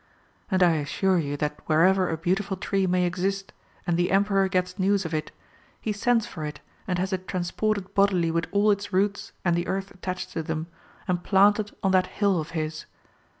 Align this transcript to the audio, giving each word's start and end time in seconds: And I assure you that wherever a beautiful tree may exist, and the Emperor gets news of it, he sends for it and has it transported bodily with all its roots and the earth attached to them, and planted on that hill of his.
And 0.49 0.63
I 0.63 0.77
assure 0.77 1.19
you 1.19 1.37
that 1.37 1.59
wherever 1.67 2.09
a 2.09 2.17
beautiful 2.17 2.57
tree 2.57 2.87
may 2.87 3.05
exist, 3.05 3.53
and 3.85 3.97
the 3.97 4.09
Emperor 4.09 4.47
gets 4.49 4.79
news 4.79 5.05
of 5.05 5.13
it, 5.13 5.29
he 5.79 5.91
sends 5.93 6.25
for 6.25 6.43
it 6.43 6.59
and 6.87 6.97
has 6.97 7.13
it 7.13 7.27
transported 7.27 7.93
bodily 7.93 8.31
with 8.31 8.47
all 8.51 8.71
its 8.71 8.91
roots 8.91 9.31
and 9.45 9.55
the 9.55 9.67
earth 9.67 9.91
attached 9.91 10.31
to 10.31 10.41
them, 10.41 10.65
and 11.07 11.23
planted 11.23 11.75
on 11.83 11.91
that 11.91 12.07
hill 12.07 12.41
of 12.41 12.49
his. 12.57 12.87